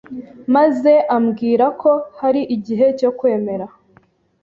[0.55, 3.65] maze ambwira ko hari igihe cyo ‘kwemera